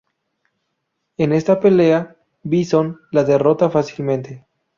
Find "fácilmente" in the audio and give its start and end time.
3.69-4.43